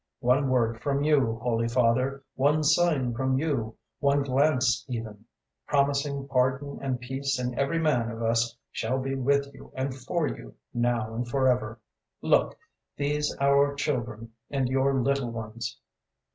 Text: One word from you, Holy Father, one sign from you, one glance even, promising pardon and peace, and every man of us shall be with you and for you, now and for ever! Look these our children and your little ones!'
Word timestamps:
One 0.21 0.49
word 0.49 0.81
from 0.81 1.03
you, 1.03 1.37
Holy 1.43 1.67
Father, 1.67 2.23
one 2.33 2.63
sign 2.63 3.13
from 3.13 3.37
you, 3.37 3.75
one 3.99 4.23
glance 4.23 4.83
even, 4.89 5.25
promising 5.67 6.27
pardon 6.27 6.79
and 6.81 6.99
peace, 6.99 7.37
and 7.37 7.53
every 7.53 7.77
man 7.77 8.09
of 8.09 8.23
us 8.23 8.57
shall 8.71 8.97
be 8.97 9.13
with 9.13 9.53
you 9.53 9.71
and 9.75 9.93
for 9.93 10.27
you, 10.27 10.55
now 10.73 11.13
and 11.13 11.27
for 11.29 11.47
ever! 11.47 11.79
Look 12.19 12.57
these 12.97 13.37
our 13.39 13.75
children 13.75 14.31
and 14.49 14.67
your 14.69 14.95
little 14.99 15.29
ones!' 15.29 15.77